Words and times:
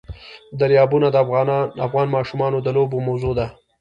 دریابونه 0.59 1.07
د 1.11 1.15
افغان 1.87 2.07
ماشومانو 2.15 2.57
د 2.61 2.67
لوبو 2.77 2.97
موضوع 3.07 3.33
ده. 3.39 3.47